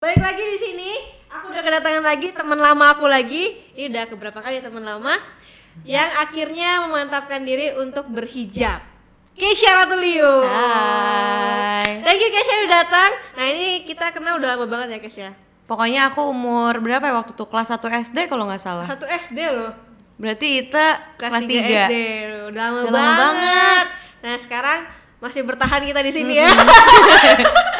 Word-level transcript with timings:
Balik 0.00 0.16
lagi 0.16 0.40
di 0.40 0.56
sini, 0.56 0.90
aku 1.28 1.52
udah 1.52 1.60
kedatangan 1.60 2.00
lagi 2.00 2.32
teman 2.32 2.56
lama 2.56 2.96
aku 2.96 3.04
lagi. 3.04 3.52
Ini 3.76 3.92
udah 3.92 4.08
keberapa 4.08 4.40
kali 4.40 4.64
teman 4.64 4.80
lama 4.80 5.12
yang 5.84 6.08
akhirnya 6.16 6.88
memantapkan 6.88 7.44
diri 7.44 7.76
untuk 7.76 8.08
berhijab. 8.08 8.80
Keisha 9.36 9.68
Ratulio. 9.76 10.40
Hai. 10.48 12.00
Thank 12.00 12.16
you 12.16 12.32
Keisha 12.32 12.64
udah 12.64 12.80
datang. 12.80 13.10
Nah 13.12 13.44
ini 13.44 13.84
kita 13.84 14.08
kenal 14.08 14.40
udah 14.40 14.56
lama 14.56 14.64
banget 14.64 14.96
ya 14.96 14.98
Keisha. 15.04 15.28
Pokoknya 15.68 16.08
aku 16.08 16.32
umur 16.32 16.80
berapa 16.80 17.04
ya 17.04 17.20
waktu 17.20 17.36
itu? 17.36 17.44
Kelas 17.44 17.68
1 17.68 17.84
SD 18.00 18.32
kalau 18.32 18.48
nggak 18.48 18.62
salah. 18.64 18.88
Satu 18.88 19.04
SD 19.04 19.36
loh. 19.52 19.76
Berarti 20.16 20.64
Ita 20.64 20.96
Kelas, 21.20 21.44
kelas, 21.44 21.44
3 21.44 21.60
3. 21.60 21.60
SD. 21.60 21.94
Udah 22.48 22.62
lama, 22.72 22.78
Udah 22.88 22.92
lama 22.96 23.04
banget. 23.04 23.20
banget. 23.20 23.86
Nah 24.24 24.34
sekarang 24.40 24.80
masih 25.20 25.44
bertahan 25.44 25.84
kita 25.84 26.00
di 26.00 26.08
sini 26.08 26.40
ya. 26.40 26.48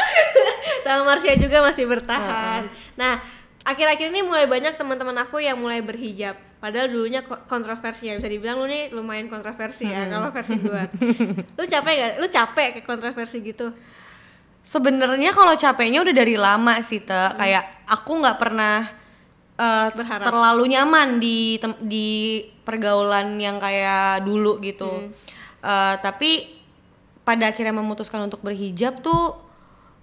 Sama 0.91 1.07
Marsha 1.07 1.39
juga 1.39 1.63
masih 1.63 1.87
bertahan. 1.87 2.67
Nah 2.99 3.23
akhir-akhir 3.63 4.11
ini 4.11 4.27
mulai 4.27 4.51
banyak 4.51 4.75
teman-teman 4.75 5.15
aku 5.23 5.39
yang 5.39 5.55
mulai 5.55 5.79
berhijab. 5.79 6.35
Padahal 6.59 6.91
dulunya 6.91 7.23
ko- 7.23 7.41
kontroversi 7.47 8.11
ya 8.11 8.19
bisa 8.19 8.27
dibilang 8.27 8.59
lu 8.59 8.67
nih 8.67 8.91
lumayan 8.91 9.31
kontroversi 9.31 9.87
ya 9.87 10.11
kalau 10.11 10.29
versi 10.29 10.59
gua. 10.59 10.85
lu 11.59 11.65
capek 11.65 11.95
gak? 11.95 12.13
Lu 12.19 12.27
capek 12.27 12.69
ke 12.75 12.81
kontroversi 12.83 13.39
gitu? 13.41 13.71
Sebenarnya 14.61 15.33
kalau 15.33 15.57
capeknya 15.57 16.05
udah 16.05 16.13
dari 16.13 16.37
lama 16.37 16.77
sih, 16.85 17.01
Te. 17.01 17.33
Kayak 17.33 17.65
aku 17.89 18.21
nggak 18.21 18.37
pernah 18.37 18.85
Berharap. 19.57 20.25
terlalu 20.29 20.65
nyaman 20.73 21.17
di 21.17 21.57
di 21.81 22.09
pergaulan 22.61 23.41
yang 23.41 23.57
kayak 23.57 24.25
dulu 24.25 24.61
gitu. 24.61 25.09
Eh, 25.61 25.95
tapi 26.01 26.61
pada 27.25 27.53
akhirnya 27.53 27.73
memutuskan 27.73 28.21
untuk 28.21 28.41
berhijab 28.41 29.01
tuh 29.01 29.37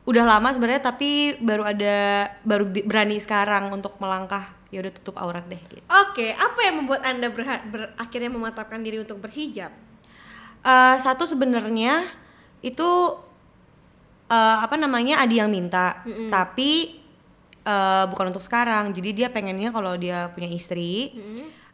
udah 0.07 0.23
lama 0.23 0.47
sebenarnya 0.49 0.79
tapi 0.81 1.09
baru 1.38 1.67
ada 1.67 1.95
baru 2.41 2.63
berani 2.63 3.20
sekarang 3.20 3.67
untuk 3.70 3.99
melangkah 3.99 4.55
ya 4.67 4.79
udah 4.79 4.93
tutup 4.93 5.15
aurat 5.15 5.43
deh 5.45 5.59
gitu. 5.61 5.84
Oke, 5.85 6.32
apa 6.32 6.59
yang 6.62 6.79
membuat 6.79 7.04
anda 7.04 7.27
berha- 7.27 7.63
ber- 7.63 7.91
akhirnya 7.95 8.27
mematapkan 8.27 8.79
diri 8.79 8.98
untuk 8.98 9.20
berhijab? 9.20 9.71
Eh, 10.59 10.95
satu 10.98 11.23
sebenarnya 11.23 12.07
itu 12.59 12.87
eh, 14.27 14.57
apa 14.59 14.76
namanya 14.76 15.20
Adi 15.20 15.40
yang 15.40 15.48
minta, 15.48 16.04
tapi 16.27 16.99
eh, 17.63 18.04
bukan 18.07 18.27
untuk 18.29 18.41
sekarang. 18.41 18.91
Jadi 18.91 19.10
dia 19.13 19.27
pengennya 19.27 19.71
kalau 19.71 19.95
dia 19.95 20.32
punya 20.32 20.48
istri, 20.49 21.15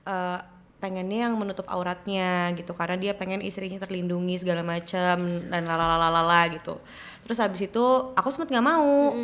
eh, 0.04 0.40
pengennya 0.84 1.32
yang 1.32 1.40
menutup 1.40 1.64
auratnya 1.72 2.52
gitu, 2.60 2.76
karena 2.76 3.00
dia 3.00 3.16
pengen 3.16 3.40
istrinya 3.40 3.80
terlindungi 3.80 4.44
segala 4.44 4.68
macam 4.68 5.40
dan 5.48 5.64
lalalalala 5.64 6.52
gitu. 6.52 6.76
Terus 7.24 7.40
habis 7.40 7.64
itu 7.64 7.86
aku 8.12 8.28
sempet 8.28 8.52
nggak 8.52 8.68
mau, 8.68 9.16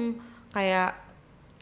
kayak 0.56 0.96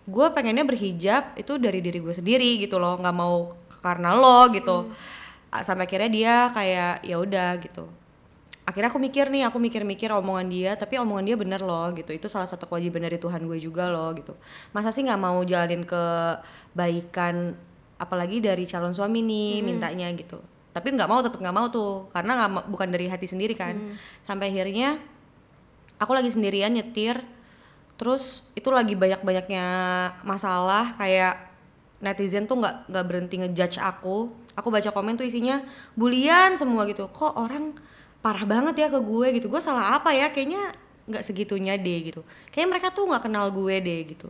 gue 0.05 0.27
pengennya 0.37 0.63
berhijab 0.63 1.33
itu 1.33 1.57
dari 1.57 1.81
diri 1.81 1.97
gue 1.97 2.13
sendiri 2.13 2.61
gitu 2.61 2.77
loh, 2.77 3.01
nggak 3.01 3.15
mau 3.17 3.57
karena 3.81 4.13
lo 4.13 4.45
gitu. 4.53 4.93
Ah, 5.49 5.65
Sampai 5.65 5.89
akhirnya 5.89 6.09
dia 6.13 6.35
kayak 6.53 7.01
ya 7.01 7.15
udah 7.17 7.57
gitu. 7.57 7.89
Akhirnya 8.67 8.91
aku 8.91 8.99
mikir 8.99 9.31
nih 9.31 9.47
aku 9.47 9.63
mikir-mikir 9.63 10.11
omongan 10.11 10.47
dia 10.51 10.71
tapi 10.75 10.99
omongan 10.99 11.23
dia 11.23 11.35
bener 11.39 11.63
loh 11.63 11.87
gitu. 11.95 12.11
Itu 12.11 12.27
salah 12.27 12.47
satu 12.47 12.67
kewajiban 12.67 12.99
dari 12.99 13.15
Tuhan 13.15 13.47
gue 13.47 13.55
juga 13.63 13.87
loh 13.87 14.11
gitu. 14.11 14.35
Masa 14.75 14.91
sih 14.91 15.07
nggak 15.07 15.21
mau 15.23 15.39
jalanin 15.47 15.87
kebaikan 15.87 17.55
apalagi 17.97 18.41
dari 18.41 18.63
calon 18.69 18.93
suami 18.93 19.21
nih 19.25 19.65
mintanya 19.65 20.09
gitu. 20.13 20.37
Tapi 20.73 20.93
nggak 20.93 21.09
mau 21.09 21.19
tetap 21.25 21.41
nggak 21.41 21.55
mau 21.57 21.67
tuh. 21.73 22.09
Karena 22.13 22.45
nggak 22.45 22.69
bukan 22.69 22.89
dari 22.93 23.09
hati 23.09 23.25
sendiri 23.25 23.57
kan. 23.57 23.97
Sampai 24.25 24.53
akhirnya 24.53 25.01
aku 25.97 26.13
lagi 26.13 26.29
sendirian 26.29 26.73
nyetir. 26.73 27.17
Terus 27.97 28.45
itu 28.53 28.69
lagi 28.69 28.93
banyak-banyaknya 28.93 29.65
masalah 30.21 30.93
kayak 31.01 31.49
netizen 31.97 32.45
tuh 32.45 32.61
nggak 32.61 32.93
nggak 32.93 33.05
berhenti 33.09 33.35
ngejudge 33.41 33.81
aku. 33.81 34.29
Aku 34.53 34.69
baca 34.69 34.93
komen 34.93 35.17
tuh 35.17 35.25
isinya 35.25 35.65
bulian 35.97 36.53
semua 36.57 36.85
gitu. 36.85 37.09
Kok 37.09 37.33
orang 37.33 37.73
parah 38.21 38.45
banget 38.45 38.85
ya 38.85 38.87
ke 38.93 39.01
gue 39.01 39.27
gitu. 39.41 39.49
Gue 39.49 39.61
salah 39.61 39.97
apa 39.97 40.13
ya? 40.13 40.29
Kayaknya 40.29 40.77
nggak 41.09 41.23
segitunya 41.25 41.73
deh 41.73 42.13
gitu. 42.13 42.21
Kayaknya 42.53 42.69
mereka 42.69 42.87
tuh 42.93 43.09
nggak 43.09 43.25
kenal 43.25 43.49
gue 43.49 43.75
deh 43.81 44.01
gitu. 44.13 44.29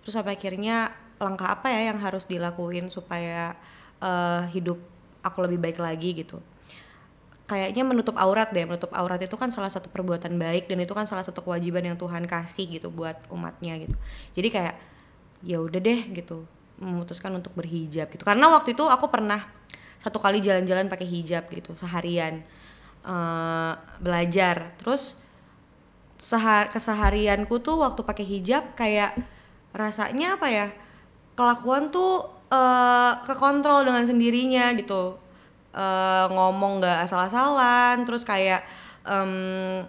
Terus 0.00 0.14
sampai 0.16 0.40
akhirnya 0.40 0.88
langkah 1.20 1.48
apa 1.52 1.68
ya 1.68 1.92
yang 1.92 1.98
harus 2.00 2.24
dilakuin 2.28 2.88
supaya 2.88 3.56
eh, 4.00 4.42
hidup 4.52 4.78
aku 5.22 5.38
lebih 5.46 5.58
baik 5.62 5.78
lagi 5.78 6.12
gitu. 6.16 6.42
Kayaknya 7.46 7.82
menutup 7.84 8.16
aurat 8.16 8.48
deh 8.54 8.64
menutup 8.64 8.90
aurat 8.94 9.18
itu 9.20 9.34
kan 9.36 9.50
salah 9.50 9.68
satu 9.68 9.90
perbuatan 9.90 10.34
baik 10.38 10.70
dan 10.70 10.78
itu 10.80 10.94
kan 10.94 11.04
salah 11.04 11.26
satu 11.26 11.42
kewajiban 11.42 11.84
yang 11.84 11.98
Tuhan 11.98 12.24
kasih 12.24 12.68
gitu 12.70 12.88
buat 12.88 13.18
umatnya 13.28 13.82
gitu. 13.82 13.96
Jadi 14.38 14.48
kayak 14.48 14.74
ya 15.42 15.58
udah 15.58 15.80
deh 15.82 16.00
gitu 16.14 16.46
memutuskan 16.78 17.34
untuk 17.34 17.52
berhijab 17.54 18.10
gitu. 18.10 18.22
Karena 18.22 18.50
waktu 18.50 18.74
itu 18.74 18.86
aku 18.86 19.10
pernah 19.10 19.42
satu 20.02 20.18
kali 20.18 20.42
jalan-jalan 20.42 20.90
pakai 20.90 21.06
hijab 21.06 21.46
gitu 21.50 21.74
seharian 21.78 22.42
eh, 23.04 23.72
belajar. 24.02 24.74
Terus 24.80 25.22
sehar 26.22 26.70
keseharianku 26.70 27.58
tuh 27.58 27.82
waktu 27.82 28.06
pakai 28.06 28.22
hijab 28.22 28.78
kayak 28.78 29.18
rasanya 29.74 30.38
apa 30.38 30.46
ya 30.46 30.66
kelakuan 31.38 31.88
tuh 31.88 32.28
eh, 32.52 33.12
kekontrol 33.24 33.88
dengan 33.88 34.04
sendirinya 34.04 34.72
gitu. 34.76 35.16
Eh, 35.72 36.26
ngomong 36.28 36.84
nggak 36.84 37.08
asal-asalan 37.08 38.04
terus 38.04 38.28
kayak 38.28 38.60
em, 39.08 39.80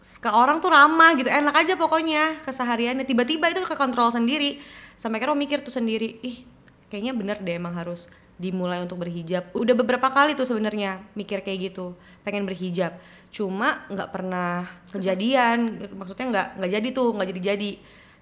ke 0.00 0.30
orang 0.32 0.60
tuh 0.60 0.72
ramah 0.72 1.12
gitu 1.16 1.28
enak 1.28 1.52
aja 1.52 1.76
pokoknya 1.76 2.40
kesehariannya. 2.44 3.04
Tiba-tiba 3.04 3.52
itu 3.52 3.60
kekontrol 3.68 4.12
sendiri. 4.12 4.60
Sampai 4.96 5.20
akhirnya 5.20 5.36
mikir 5.36 5.58
tuh 5.60 5.74
sendiri 5.74 6.20
ih 6.24 6.44
kayaknya 6.88 7.12
bener 7.12 7.36
deh 7.42 7.58
emang 7.58 7.74
harus 7.76 8.08
dimulai 8.40 8.80
untuk 8.80 8.98
berhijab. 9.02 9.52
Udah 9.54 9.74
beberapa 9.76 10.10
kali 10.10 10.34
tuh 10.34 10.48
sebenarnya 10.48 11.04
mikir 11.14 11.44
kayak 11.44 11.72
gitu 11.72 11.94
pengen 12.26 12.48
berhijab. 12.48 12.96
Cuma 13.28 13.84
nggak 13.90 14.08
pernah 14.10 14.66
kejadian 14.90 15.84
maksudnya 15.94 16.26
nggak 16.32 16.48
nggak 16.62 16.70
jadi 16.80 16.88
tuh 16.94 17.08
nggak 17.14 17.28
jadi 17.34 17.42
jadi 17.54 17.70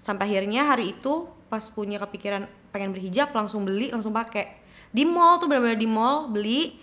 sampai 0.03 0.27
akhirnya 0.27 0.67
hari 0.67 0.91
itu 0.91 1.31
pas 1.47 1.63
punya 1.71 1.95
kepikiran 2.03 2.45
pengen 2.75 2.91
berhijab 2.91 3.31
langsung 3.31 3.63
beli 3.63 3.87
langsung 3.89 4.11
pakai 4.11 4.59
di 4.91 5.07
mall 5.07 5.39
tuh 5.39 5.47
benar-benar 5.47 5.79
di 5.79 5.87
mall 5.87 6.27
beli 6.27 6.75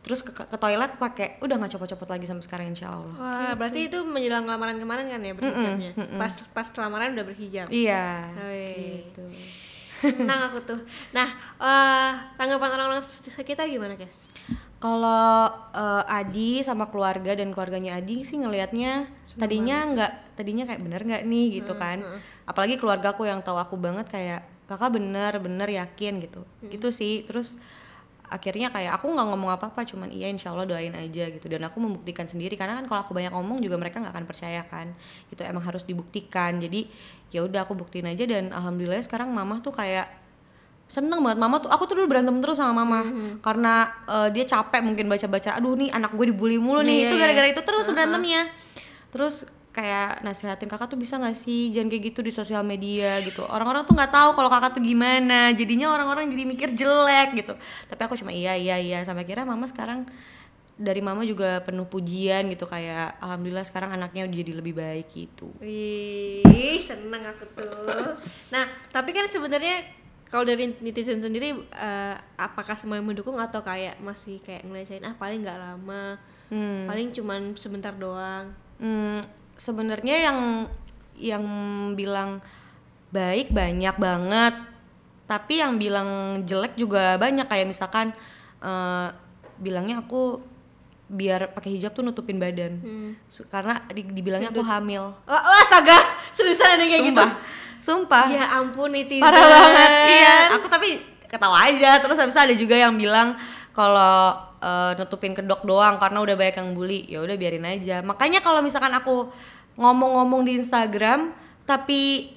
terus 0.00 0.24
ke, 0.24 0.32
ke 0.32 0.56
toilet 0.56 0.96
pakai 0.96 1.42
udah 1.44 1.60
nggak 1.60 1.76
copot-copot 1.76 2.08
lagi 2.08 2.24
sampai 2.24 2.44
sekarang 2.46 2.66
insya 2.72 2.88
Allah 2.94 3.16
Wah, 3.20 3.52
berarti 3.58 3.90
itu 3.92 4.00
menjelang 4.00 4.48
lamaran 4.48 4.80
kemarin 4.80 5.12
kan 5.12 5.20
ya 5.20 5.36
berhijabnya? 5.36 5.92
Pas 6.16 6.32
pas 6.56 6.68
lamaran 6.80 7.12
udah 7.12 7.24
berhijab. 7.26 7.66
iya 7.68 8.32
Wih. 8.32 9.04
gitu 9.10 9.28
Senang 10.00 10.48
aku 10.48 10.64
tuh. 10.64 10.80
Nah, 11.12 11.28
eh, 11.60 12.10
tanggapan 12.40 12.72
orang-orang 12.72 13.04
sekitar 13.04 13.68
gimana, 13.68 14.00
guys? 14.00 14.24
Kalau 14.80 15.52
eh, 15.76 16.04
Adi 16.08 16.64
sama 16.64 16.88
keluarga 16.88 17.36
dan 17.36 17.52
keluarganya 17.52 18.00
Adi 18.00 18.24
sih 18.24 18.40
ngelihatnya 18.40 19.12
tadinya 19.36 19.76
nggak 19.92 20.12
tadinya 20.40 20.64
kayak 20.64 20.80
bener 20.80 21.00
nggak 21.04 21.22
nih 21.28 21.46
gitu 21.60 21.76
kan. 21.76 22.00
Apalagi 22.48 22.80
keluarga 22.80 23.12
aku 23.12 23.28
yang 23.28 23.44
tahu 23.44 23.60
aku 23.60 23.76
banget 23.76 24.08
kayak 24.08 24.40
kakak 24.64 24.96
bener 24.96 25.36
bener 25.36 25.68
yakin 25.68 26.24
gitu. 26.24 26.40
Gitu 26.64 26.88
sih. 26.96 27.28
Terus 27.28 27.60
akhirnya 28.30 28.70
kayak 28.70 28.94
aku 28.96 29.10
nggak 29.10 29.26
ngomong 29.26 29.50
apa-apa 29.58 29.82
cuman 29.82 30.06
iya 30.14 30.30
insya 30.30 30.54
Allah 30.54 30.62
doain 30.62 30.94
aja 30.94 31.26
gitu 31.34 31.50
dan 31.50 31.66
aku 31.66 31.82
membuktikan 31.82 32.30
sendiri 32.30 32.54
karena 32.54 32.78
kan 32.78 32.86
kalau 32.86 33.02
aku 33.02 33.12
banyak 33.12 33.34
ngomong 33.34 33.58
juga 33.58 33.74
mereka 33.74 33.98
nggak 33.98 34.14
akan 34.14 34.26
percaya 34.30 34.62
kan 34.70 34.94
gitu 35.34 35.42
emang 35.42 35.66
harus 35.66 35.82
dibuktikan 35.82 36.62
jadi 36.62 36.86
ya 37.34 37.42
udah 37.42 37.66
aku 37.66 37.74
buktiin 37.74 38.06
aja 38.06 38.22
dan 38.30 38.54
alhamdulillah 38.54 39.02
sekarang 39.02 39.34
mama 39.34 39.58
tuh 39.58 39.74
kayak 39.74 40.06
seneng 40.90 41.22
banget. 41.22 41.38
Mama 41.38 41.62
tuh 41.62 41.70
aku 41.70 41.86
tuh 41.86 41.94
dulu 42.02 42.10
berantem 42.10 42.34
terus 42.42 42.58
sama 42.58 42.82
mama. 42.82 43.06
Karena 43.38 43.86
eh, 44.10 44.28
dia 44.34 44.42
capek 44.42 44.82
mungkin 44.82 45.06
baca-baca 45.06 45.54
aduh 45.54 45.78
nih 45.78 45.94
anak 45.94 46.10
gue 46.18 46.34
dibully 46.34 46.58
mulu 46.58 46.82
nih. 46.82 47.06
Itu 47.06 47.14
iya. 47.14 47.22
gara-gara 47.22 47.46
itu 47.54 47.62
terus 47.62 47.86
berantemnya. 47.86 48.50
Terus 49.14 49.46
kayak 49.70 50.26
nasihatin 50.26 50.66
kakak 50.66 50.90
tuh 50.90 50.98
bisa 50.98 51.14
nggak 51.14 51.38
sih 51.38 51.70
jangan 51.70 51.94
kayak 51.94 52.02
gitu 52.10 52.20
di 52.26 52.34
sosial 52.34 52.66
media? 52.66 53.22
gitu. 53.22 53.46
Orang-orang 53.46 53.86
tuh 53.86 53.94
nggak 53.94 54.10
tahu 54.10 54.30
kalau 54.34 54.50
kakak 54.50 54.74
tuh 54.74 54.82
gimana. 54.82 55.54
Jadinya 55.54 55.94
orang-orang 55.94 56.26
jadi 56.34 56.42
mikir 56.42 56.68
jelek 56.74 57.38
gitu. 57.38 57.54
Tapi 57.86 58.00
aku 58.02 58.18
cuma 58.18 58.34
iya 58.34 58.58
iya 58.58 58.82
iya. 58.82 58.98
Sampai 59.06 59.22
kira 59.22 59.46
mama 59.46 59.70
sekarang 59.70 60.10
dari 60.80 61.04
mama 61.04 61.22
juga 61.22 61.62
penuh 61.62 61.86
pujian 61.86 62.50
gitu. 62.50 62.66
Kayak 62.66 63.14
alhamdulillah 63.22 63.62
sekarang 63.62 63.94
anaknya 63.94 64.26
udah 64.26 64.36
jadi 64.42 64.52
lebih 64.58 64.74
baik 64.74 65.06
gitu. 65.14 65.54
Wih, 65.62 66.82
seneng 66.82 67.30
aku 67.30 67.46
tuh. 67.54 68.18
Nah, 68.50 68.66
tapi 68.90 69.14
kan 69.14 69.30
sebenarnya 69.30 70.00
kalau 70.30 70.46
dari 70.46 70.70
netizen 70.78 71.18
sendiri 71.18 71.58
eh, 71.58 72.14
apakah 72.38 72.78
semua 72.78 73.02
yang 73.02 73.06
mendukung 73.10 73.34
atau 73.34 73.66
kayak 73.66 73.98
masih 73.98 74.38
kayak 74.46 74.62
ngelecehin 74.62 75.02
ah 75.02 75.18
paling 75.18 75.42
nggak 75.42 75.58
lama, 75.58 76.22
hmm. 76.54 76.86
paling 76.86 77.10
cuman 77.10 77.58
sebentar 77.58 77.90
doang. 77.90 78.54
Hmm, 78.78 79.26
sebenarnya 79.58 80.30
yang 80.30 80.38
yang 81.18 81.44
bilang 81.98 82.38
baik 83.10 83.50
banyak 83.50 83.98
banget, 83.98 84.54
tapi 85.26 85.58
yang 85.58 85.74
bilang 85.82 86.40
jelek 86.46 86.78
juga 86.78 87.18
banyak 87.18 87.50
kayak 87.50 87.66
misalkan 87.66 88.14
eh, 88.62 89.08
bilangnya 89.58 89.98
aku 89.98 90.46
biar 91.10 91.50
pakai 91.50 91.74
hijab 91.74 91.90
tuh 91.90 92.06
nutupin 92.06 92.38
badan, 92.38 92.78
Su- 93.26 93.50
karena 93.50 93.82
di- 93.90 94.14
dibilangnya 94.14 94.54
aku 94.54 94.62
hamil. 94.62 95.10
Oh, 95.26 95.34
oh 95.34 95.56
astaga, 95.58 95.98
seriusan 96.38 96.78
ada 96.78 96.86
yang 96.86 96.90
kayak 96.94 97.06
gitu? 97.10 97.26
Sumpah. 97.80 98.28
ya 98.28 98.44
ampun 98.60 98.92
netizen 98.92 99.24
parah 99.24 99.40
banget. 99.40 99.90
Iya. 100.12 100.36
Aku 100.60 100.68
tapi 100.68 101.00
ketawa 101.26 101.56
aja. 101.66 101.98
Terus 101.98 102.16
habis 102.20 102.36
itu 102.36 102.42
ada 102.44 102.54
juga 102.54 102.76
yang 102.76 102.94
bilang 102.94 103.34
kalau 103.72 104.36
eh, 104.60 104.92
nutupin 105.00 105.32
kedok 105.32 105.64
doang 105.64 105.96
karena 105.96 106.20
udah 106.20 106.34
banyak 106.36 106.56
yang 106.60 106.70
bully. 106.76 107.00
Ya 107.08 107.18
udah 107.24 107.34
biarin 107.34 107.64
aja. 107.64 108.04
Makanya 108.04 108.44
kalau 108.44 108.60
misalkan 108.60 108.92
aku 108.92 109.32
ngomong-ngomong 109.74 110.44
di 110.44 110.60
Instagram 110.60 111.32
tapi 111.64 112.34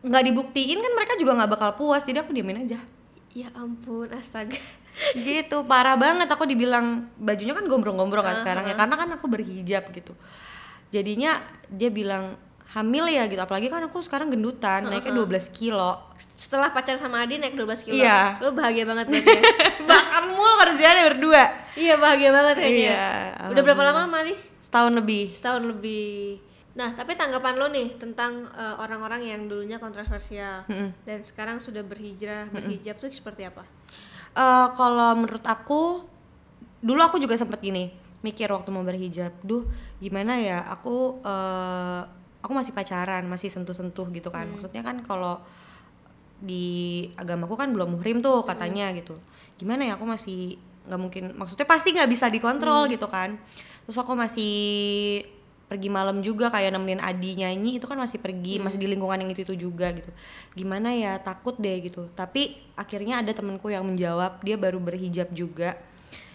nggak 0.00 0.24
dibuktiin 0.32 0.80
kan 0.80 0.92
mereka 0.96 1.14
juga 1.14 1.38
nggak 1.38 1.50
bakal 1.54 1.70
puas. 1.78 2.02
Jadi 2.02 2.18
aku 2.18 2.34
diemin 2.34 2.66
aja. 2.66 2.82
Ya 3.30 3.48
ampun 3.54 4.10
astaga. 4.10 4.58
Gitu. 5.14 5.56
Parah 5.70 5.94
banget. 5.94 6.26
Aku 6.26 6.42
dibilang 6.44 7.06
bajunya 7.14 7.54
kan 7.54 7.62
gombrong-gombrong 7.64 8.26
kan 8.26 8.34
Uh-huh. 8.34 8.42
sekarang 8.42 8.64
ya. 8.66 8.74
Karena 8.74 8.94
kan 8.98 9.08
aku 9.14 9.30
berhijab 9.30 9.86
gitu. 9.94 10.12
Jadinya 10.90 11.38
dia 11.70 11.86
bilang 11.86 12.34
hamil 12.70 13.10
ya 13.10 13.26
gitu. 13.26 13.38
Apalagi 13.38 13.66
kan 13.66 13.82
aku 13.82 13.98
sekarang 13.98 14.30
gendutan 14.30 14.86
naiknya 14.86 15.10
12 15.12 15.50
kilo. 15.50 15.98
Setelah 16.38 16.70
pacaran 16.70 17.02
sama 17.02 17.26
Adi 17.26 17.36
naik 17.36 17.58
12 17.58 17.82
kilo. 17.82 17.98
Iya. 17.98 18.38
lu 18.38 18.54
bahagia 18.54 18.86
banget 18.86 19.06
berarti 19.10 19.30
ya? 19.30 19.42
bahkan 19.90 20.22
mulu 20.30 20.54
kerjaannya 20.62 21.04
berdua. 21.14 21.42
Iya 21.74 21.94
bahagia 21.96 22.30
banget 22.30 22.54
kayaknya 22.58 22.90
Iya, 22.94 23.08
udah 23.50 23.62
berapa 23.62 23.82
lama 23.82 24.16
Adi? 24.18 24.34
setahun 24.60 24.92
lebih. 24.94 25.34
Setahun 25.34 25.64
lebih. 25.66 26.38
Nah 26.70 26.94
tapi 26.94 27.18
tanggapan 27.18 27.58
lo 27.58 27.66
nih 27.66 27.98
tentang 27.98 28.46
eh, 28.54 28.74
orang-orang 28.78 29.26
yang 29.26 29.50
dulunya 29.50 29.82
kontroversial 29.82 30.62
Mm-mm. 30.70 30.94
dan 31.02 31.26
sekarang 31.26 31.58
sudah 31.58 31.82
berhijrah 31.82 32.46
berhijab 32.48 33.02
tuh 33.02 33.10
seperti 33.10 33.50
apa? 33.50 33.66
Eh, 34.30 34.66
kalau 34.78 35.18
menurut 35.18 35.42
aku 35.42 36.06
dulu 36.78 37.00
aku 37.02 37.18
juga 37.18 37.34
sempat 37.34 37.58
gini 37.58 37.90
mikir 38.22 38.46
waktu 38.46 38.70
mau 38.70 38.86
berhijab 38.86 39.34
duh 39.42 39.66
gimana 39.98 40.38
ya? 40.38 40.62
Aku 40.70 41.18
eh, 41.18 42.02
aku 42.40 42.52
masih 42.56 42.72
pacaran 42.72 43.24
masih 43.28 43.52
sentuh-sentuh 43.52 44.08
gitu 44.12 44.28
kan. 44.32 44.48
Maksudnya 44.48 44.80
kan 44.84 45.04
kalau 45.04 45.40
di 46.40 47.04
agamaku 47.20 47.54
kan 47.56 47.68
belum 47.68 48.00
muhrim 48.00 48.24
tuh 48.24 48.44
katanya 48.48 48.90
gitu. 48.96 49.20
Gimana 49.60 49.84
ya 49.84 50.00
aku 50.00 50.08
masih 50.08 50.56
nggak 50.88 51.00
mungkin 51.00 51.24
maksudnya 51.36 51.68
pasti 51.68 51.92
nggak 51.92 52.10
bisa 52.10 52.26
dikontrol 52.32 52.88
gitu 52.88 53.06
kan. 53.06 53.36
Terus 53.84 53.96
aku 54.00 54.16
masih 54.16 54.56
pergi 55.70 55.86
malam 55.86 56.18
juga 56.18 56.50
kayak 56.50 56.74
nemenin 56.74 56.98
Adi 56.98 57.38
nyanyi 57.38 57.78
itu 57.78 57.86
kan 57.86 57.94
masih 57.94 58.18
pergi 58.18 58.58
masih 58.58 58.82
di 58.82 58.90
lingkungan 58.90 59.22
yang 59.22 59.30
itu 59.30 59.46
itu 59.46 59.70
juga 59.70 59.94
gitu. 59.94 60.10
Gimana 60.58 60.90
ya 60.96 61.20
takut 61.22 61.54
deh 61.60 61.78
gitu. 61.84 62.10
Tapi 62.18 62.58
akhirnya 62.74 63.22
ada 63.22 63.30
temenku 63.30 63.70
yang 63.70 63.86
menjawab 63.86 64.42
dia 64.42 64.58
baru 64.58 64.82
berhijab 64.82 65.30
juga. 65.30 65.78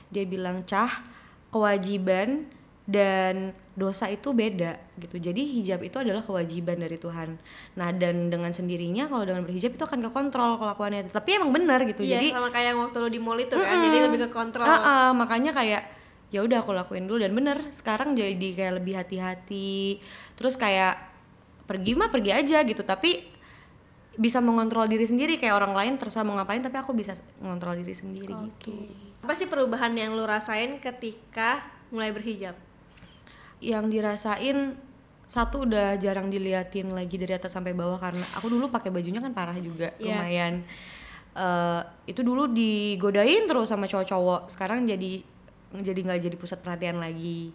Dia 0.08 0.24
bilang 0.24 0.64
cah 0.64 1.04
kewajiban 1.52 2.48
dan 2.86 3.50
dosa 3.74 4.08
itu 4.08 4.32
beda 4.32 4.78
gitu. 5.02 5.18
Jadi 5.18 5.42
hijab 5.60 5.82
itu 5.84 5.98
adalah 5.98 6.22
kewajiban 6.22 6.78
dari 6.80 6.96
Tuhan. 6.96 7.36
Nah 7.76 7.90
dan 7.92 8.30
dengan 8.30 8.54
sendirinya 8.54 9.10
kalau 9.10 9.26
dengan 9.26 9.44
berhijab 9.44 9.76
itu 9.76 9.84
akan 9.84 10.06
kekontrol 10.10 10.62
kelakuannya. 10.62 11.10
Tapi 11.10 11.30
emang 11.42 11.52
benar 11.52 11.82
gitu. 11.84 12.06
Iya 12.06 12.22
jadi 12.22 12.28
sama 12.38 12.50
kayak 12.54 12.68
yang 12.72 12.80
waktu 12.86 12.98
lo 13.02 13.10
di 13.10 13.20
mall 13.20 13.42
itu 13.42 13.58
kan 13.58 13.78
jadi 13.90 13.98
lebih 14.08 14.20
ke 14.26 14.30
kontrol. 14.32 14.64
Ah, 14.64 14.80
ah, 14.80 15.10
makanya 15.12 15.52
kayak 15.52 15.82
ya 16.30 16.40
udah 16.46 16.62
aku 16.62 16.72
lakuin 16.72 17.10
dulu. 17.10 17.20
Dan 17.26 17.34
bener 17.34 17.58
sekarang 17.74 18.14
jadi 18.14 18.50
kayak 18.54 18.74
lebih 18.80 18.94
hati-hati. 19.02 20.00
Terus 20.38 20.56
kayak 20.56 20.96
pergi 21.66 21.98
mah 21.98 22.14
pergi 22.14 22.32
aja 22.32 22.62
gitu. 22.64 22.86
Tapi 22.86 23.34
bisa 24.16 24.40
mengontrol 24.40 24.86
diri 24.86 25.10
sendiri. 25.10 25.42
Kayak 25.42 25.58
orang 25.58 25.74
lain 25.74 25.94
terserah 25.98 26.24
mau 26.24 26.38
ngapain 26.38 26.62
tapi 26.62 26.78
aku 26.78 26.94
bisa 26.94 27.18
mengontrol 27.42 27.76
diri 27.82 27.98
sendiri 27.98 28.32
gitu. 28.32 28.72
Apa 29.26 29.34
sih 29.34 29.50
perubahan 29.50 29.92
yang 29.98 30.14
lo 30.14 30.24
rasain 30.24 30.78
ketika 30.78 31.66
mulai 31.90 32.14
berhijab 32.14 32.56
yang 33.60 33.88
dirasain 33.88 34.76
satu 35.26 35.66
udah 35.66 35.98
jarang 35.98 36.30
diliatin 36.30 36.94
lagi 36.94 37.18
dari 37.18 37.34
atas 37.34 37.54
sampai 37.54 37.74
bawah 37.74 37.98
karena 37.98 38.22
aku 38.38 38.46
dulu 38.46 38.70
pakai 38.70 38.94
bajunya 38.94 39.18
kan 39.18 39.34
parah 39.34 39.58
juga 39.58 39.90
Iya. 39.98 40.22
lumayan. 40.22 40.54
Eh, 41.36 41.82
itu 42.08 42.22
dulu 42.22 42.46
digodain 42.48 43.44
terus 43.44 43.68
sama 43.68 43.90
cowok-cowok 43.90 44.54
sekarang 44.54 44.86
jadi 44.86 45.26
jadi 45.76 46.00
nggak 46.08 46.22
jadi 46.24 46.36
pusat 46.40 46.62
perhatian 46.62 47.02
lagi. 47.02 47.52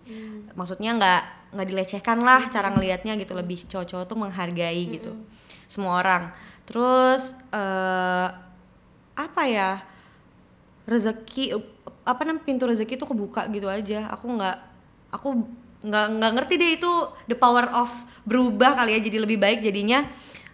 Maksudnya 0.53 0.93
nggak 0.99 1.23
nggak 1.57 1.69
dilecehkan 1.71 2.19
lah 2.21 2.51
cara 2.51 2.69
ngelihatnya 2.69 3.17
gitu 3.17 3.33
lebih 3.33 3.65
cowok-cowok 3.65 4.05
tuh 4.05 4.19
menghargai 4.19 4.83
gitu 4.91 5.15
semua 5.65 5.97
orang. 6.03 6.35
Terus 6.67 7.33
eh 7.55 8.29
apa 9.15 9.43
ya 9.47 9.81
rezeki 10.85 11.55
apa 12.03 12.21
namanya 12.25 12.45
pintu 12.45 12.65
rezeki 12.67 12.99
tuh 12.99 13.09
kebuka 13.09 13.47
gitu 13.49 13.71
aja. 13.71 14.11
Aku 14.13 14.27
nggak 14.37 14.57
aku 15.15 15.29
nggak 15.81 16.07
nggak 16.17 16.33
ngerti 16.37 16.55
deh 16.57 16.71
itu 16.77 16.93
the 17.25 17.35
power 17.35 17.65
of 17.73 17.89
berubah 18.23 18.77
kali 18.77 18.97
ya 18.97 19.01
jadi 19.01 19.25
lebih 19.25 19.37
baik 19.37 19.61
jadinya 19.61 20.05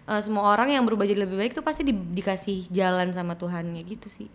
eh, 0.05 0.21
semua 0.23 0.47
orang 0.49 0.71
yang 0.71 0.83
berubah 0.83 1.03
jadi 1.03 1.23
lebih 1.23 1.35
baik 1.37 1.51
tuh 1.51 1.61
pasti 1.61 1.83
di- 1.83 1.91
dikasih 1.91 2.71
jalan 2.71 3.11
sama 3.11 3.35
Tuhannya 3.35 3.83
gitu 3.83 4.07
sih 4.07 4.29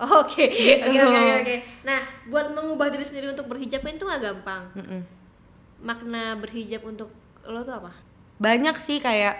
Oke, 0.00 0.48
Gitu. 0.48 0.80
oke, 0.80 0.96
oke, 0.96 1.12
oke, 1.12 1.32
oke. 1.44 1.56
Nah, 1.84 2.00
buat 2.24 2.56
mengubah 2.56 2.88
diri 2.88 3.04
sendiri 3.04 3.36
untuk 3.36 3.44
berhijab 3.46 3.84
itu 3.84 4.00
nggak 4.00 4.22
gampang. 4.24 4.64
Mm-mm. 4.72 5.00
Makna 5.78 6.40
berhijab 6.40 6.80
untuk 6.84 7.12
lo 7.44 7.60
tuh 7.60 7.76
apa? 7.76 7.92
banyak 8.40 8.72
sih 8.80 8.96
kayak 8.98 9.36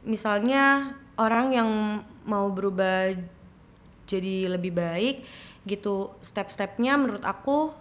misalnya 0.00 0.96
orang 1.14 1.52
yang 1.52 1.68
mau 2.24 2.48
berubah 2.48 3.12
jadi 4.04 4.48
lebih 4.48 4.72
baik 4.72 5.20
gitu 5.62 6.16
step-stepnya 6.24 6.96
menurut 6.96 7.20
aku 7.20 7.76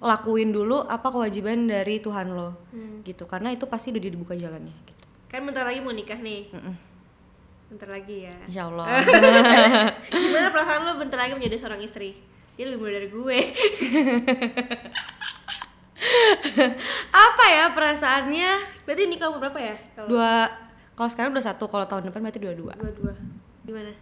lakuin 0.00 0.48
dulu 0.48 0.80
apa 0.88 1.12
kewajiban 1.12 1.68
dari 1.68 2.00
Tuhan 2.00 2.32
lo 2.32 2.56
gitu 3.04 3.28
karena 3.28 3.52
itu 3.52 3.68
pasti 3.68 3.92
udah 3.92 4.00
dibuka 4.00 4.32
jalannya 4.32 4.72
gitu 4.88 5.00
Kan 5.30 5.46
bentar 5.46 5.62
lagi 5.62 5.78
mau 5.78 5.94
nikah 5.94 6.18
nih. 6.18 6.50
Mm-mm. 6.50 6.74
Bentar 7.70 7.86
lagi 7.86 8.26
ya. 8.26 8.34
Insya 8.50 8.66
Allah 8.66 8.98
Gimana 10.10 10.50
perasaan 10.50 10.82
lo 10.82 10.98
bentar 10.98 11.22
lagi 11.22 11.38
menjadi 11.38 11.54
seorang 11.54 11.78
istri? 11.86 12.18
Dia 12.58 12.66
lebih 12.66 12.82
muda 12.82 12.98
dari 12.98 13.06
gue. 13.06 13.38
apa 17.12 17.44
ya 17.52 17.64
perasaannya 17.76 18.50
Berarti 18.88 19.02
nikah 19.06 19.30
umur 19.30 19.46
berapa 19.46 19.60
ya? 19.62 19.76
Kalau 19.94 20.08
dua 20.10 20.50
kalau 20.98 21.08
sekarang 21.14 21.30
udah 21.30 21.46
satu 21.46 21.64
kalau 21.70 21.86
tahun 21.86 22.10
depan 22.10 22.26
berarti 22.26 22.42
dua 22.42 22.52
dua 22.58 22.74
dua-dua. 22.74 23.14
Gimana? 23.62 23.94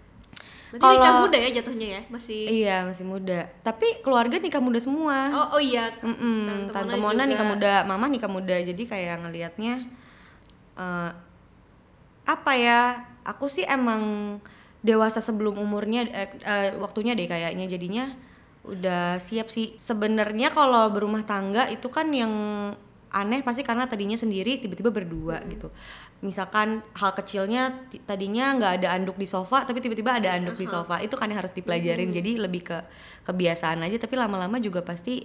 Berarti 0.68 0.84
Kalau- 0.84 0.94
nikah 1.00 1.14
muda 1.24 1.38
ya 1.40 1.50
jatuhnya 1.60 1.88
ya? 1.96 2.02
Masih 2.12 2.40
iya 2.48 2.76
masih 2.84 3.04
muda 3.08 3.48
tapi 3.64 4.04
keluarga 4.04 4.36
nikah 4.36 4.60
muda 4.60 4.76
semua 4.78 5.32
Oh, 5.32 5.56
oh 5.56 5.62
iya. 5.62 5.88
Mm-mm, 6.04 6.68
Tante 6.68 6.72
Tante 6.76 6.94
Mona 7.00 7.12
Mona 7.16 7.22
nikah 7.24 7.46
muda, 7.48 7.72
Mama 7.88 8.06
nikah 8.06 8.28
muda. 8.28 8.56
Jadi 8.60 8.82
kayak 8.84 9.24
ngelihatnya 9.24 9.74
eh, 10.76 11.10
apa 12.28 12.52
ya? 12.54 12.80
Aku 13.24 13.48
sih 13.48 13.64
emang 13.64 14.36
dewasa 14.80 15.20
sebelum 15.20 15.56
umurnya 15.60 16.04
eh, 16.08 16.28
eh, 16.40 16.68
waktunya 16.76 17.12
deh 17.12 17.28
kayaknya 17.28 17.64
jadinya 17.68 18.04
udah 18.68 19.16
siap 19.16 19.48
sih. 19.48 19.72
Sebenarnya 19.76 20.52
kalau 20.52 20.92
berumah 20.92 21.24
tangga 21.24 21.68
itu 21.68 21.88
kan 21.88 22.12
yang 22.12 22.32
aneh 23.08 23.40
pasti 23.40 23.64
karena 23.64 23.88
tadinya 23.88 24.16
sendiri 24.16 24.60
tiba-tiba 24.60 24.92
berdua 24.92 25.40
gitu. 25.48 25.72
Misalkan 26.20 26.84
hal 26.92 27.12
kecilnya 27.16 27.88
tadinya 28.04 28.52
nggak 28.58 28.72
ada 28.82 28.88
anduk 28.96 29.16
di 29.16 29.24
sofa 29.24 29.64
tapi 29.64 29.80
tiba-tiba 29.80 30.20
ada 30.20 30.36
anduk 30.36 30.60
di 30.60 30.68
sofa. 30.68 31.00
Itu 31.00 31.16
kan 31.16 31.32
yang 31.32 31.40
harus 31.40 31.54
dipelajarin. 31.56 32.12
Jadi 32.12 32.36
lebih 32.36 32.62
ke 32.68 32.78
kebiasaan 33.24 33.80
aja 33.84 33.96
tapi 33.96 34.14
lama-lama 34.20 34.60
juga 34.60 34.84
pasti 34.84 35.24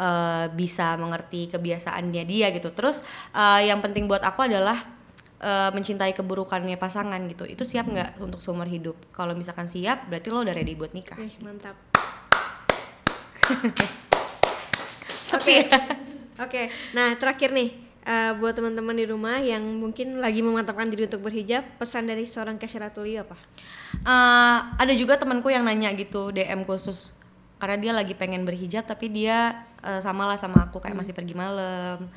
eh, 0.00 0.46
bisa 0.56 0.96
mengerti 0.96 1.52
kebiasaannya 1.52 2.22
dia 2.24 2.48
gitu. 2.54 2.72
Terus 2.72 3.04
eh, 3.36 3.68
yang 3.68 3.84
penting 3.84 4.08
buat 4.08 4.24
aku 4.24 4.48
adalah 4.48 4.80
eh, 5.42 5.70
mencintai 5.74 6.16
keburukannya 6.16 6.80
pasangan 6.80 7.20
gitu. 7.28 7.44
Itu 7.44 7.68
siap 7.68 7.92
nggak 7.92 8.24
untuk 8.24 8.40
seumur 8.40 8.70
hidup? 8.70 8.96
Kalau 9.12 9.36
misalkan 9.36 9.68
siap, 9.68 10.08
berarti 10.08 10.28
lo 10.32 10.40
udah 10.40 10.54
ready 10.56 10.72
buat 10.72 10.96
nikah. 10.96 11.20
Eh, 11.20 11.36
mantap. 11.44 11.76
Sepi 15.28 15.64
ya? 15.64 16.00
Oke, 16.42 16.74
nah 16.90 17.14
terakhir 17.14 17.54
nih 17.54 17.70
eh, 18.02 18.32
buat 18.34 18.50
teman-teman 18.58 18.98
di 18.98 19.06
rumah 19.06 19.38
yang 19.38 19.62
mungkin 19.62 20.18
lagi 20.18 20.42
memantapkan 20.42 20.90
diri 20.90 21.06
untuk 21.06 21.22
berhijab, 21.22 21.62
pesan 21.78 22.10
dari 22.10 22.26
seorang 22.26 22.58
Ratulio 22.58 23.22
apa? 23.22 23.38
Eh, 24.02 24.58
ada 24.82 24.92
juga 24.98 25.14
temanku 25.14 25.54
yang 25.54 25.62
nanya 25.62 25.94
gitu 25.94 26.34
DM 26.34 26.66
khusus. 26.66 27.14
Karena 27.62 27.78
dia 27.78 27.92
lagi 27.94 28.18
pengen 28.18 28.42
berhijab 28.42 28.90
tapi 28.90 29.06
dia 29.06 29.62
eh, 29.86 30.02
sama 30.02 30.26
lah 30.26 30.34
sama 30.34 30.66
aku 30.66 30.82
kayak 30.82 30.98
masih 30.98 31.14
pergi 31.14 31.38
malam. 31.38 32.10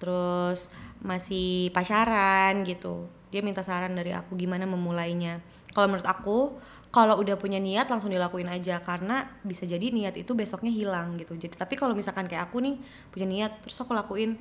Terus 0.00 0.72
masih 1.04 1.72
pacaran 1.74 2.64
gitu. 2.64 3.08
Dia 3.34 3.42
minta 3.42 3.60
saran 3.60 3.92
dari 3.92 4.14
aku 4.14 4.38
gimana 4.38 4.64
memulainya. 4.64 5.42
Kalau 5.74 5.90
menurut 5.92 6.08
aku 6.08 6.56
kalau 6.88 7.20
udah 7.20 7.36
punya 7.36 7.60
niat 7.60 7.90
langsung 7.90 8.08
dilakuin 8.08 8.48
aja. 8.48 8.80
Karena 8.80 9.26
bisa 9.44 9.68
jadi 9.68 9.92
niat 9.92 10.16
itu 10.16 10.32
besoknya 10.32 10.72
hilang 10.72 11.20
gitu. 11.20 11.36
Jadi 11.36 11.52
tapi 11.58 11.76
kalau 11.76 11.92
misalkan 11.92 12.30
kayak 12.30 12.48
aku 12.48 12.64
nih 12.64 12.80
punya 13.12 13.26
niat 13.28 13.52
terus 13.60 13.76
aku 13.82 13.92
lakuin 13.92 14.38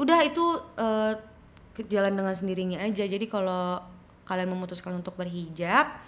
udah 0.00 0.18
itu 0.26 0.42
ke 1.74 1.86
jalan 1.86 2.16
dengan 2.16 2.34
sendirinya 2.34 2.82
aja. 2.82 3.06
Jadi 3.06 3.30
kalau 3.30 3.78
kalian 4.24 4.50
memutuskan 4.50 4.96
untuk 4.96 5.14
berhijab 5.14 6.00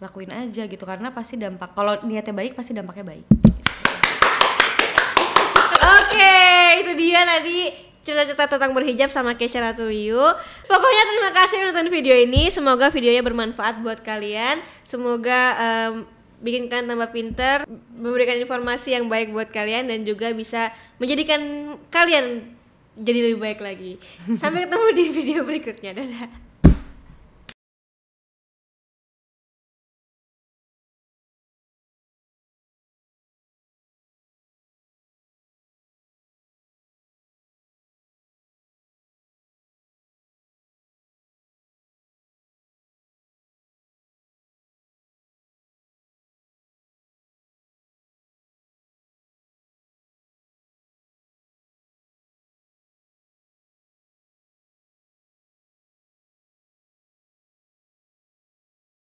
lakuin 0.00 0.32
aja 0.32 0.64
gitu. 0.64 0.84
Karena 0.88 1.12
pasti 1.12 1.36
dampak 1.36 1.76
kalau 1.76 2.00
niatnya 2.06 2.32
baik 2.32 2.56
pasti 2.56 2.72
dampaknya 2.72 3.12
baik. 3.12 3.26
Oke, 5.82 6.38
itu 6.80 6.92
dia 6.96 7.26
tadi 7.26 7.91
cerita-cerita 8.02 8.50
tentang 8.50 8.74
berhijab 8.74 9.08
sama 9.08 9.38
Kesha 9.38 9.62
Ratuliu. 9.62 10.20
Pokoknya 10.66 11.02
terima 11.06 11.30
kasih 11.34 11.56
nonton 11.62 11.88
video 11.88 12.14
ini. 12.18 12.50
Semoga 12.50 12.90
videonya 12.90 13.22
bermanfaat 13.22 13.78
buat 13.82 14.02
kalian. 14.02 14.58
Semoga 14.82 15.40
em, 15.58 15.92
bikin 16.42 16.66
kalian 16.66 16.90
tambah 16.90 17.10
pinter, 17.14 17.56
memberikan 17.94 18.34
informasi 18.42 18.98
yang 18.98 19.06
baik 19.06 19.30
buat 19.30 19.48
kalian 19.54 19.86
dan 19.86 20.02
juga 20.02 20.34
bisa 20.34 20.74
menjadikan 20.98 21.74
kalian 21.88 22.58
jadi 22.98 23.18
lebih 23.30 23.38
baik 23.40 23.60
lagi. 23.62 23.92
Sampai 24.42 24.66
ketemu 24.66 24.86
di 24.92 25.04
video 25.08 25.40
berikutnya. 25.46 25.90
Dadah. 25.96 26.51